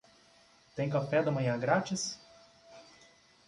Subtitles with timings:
[0.75, 2.19] Tem café da manhã grátis?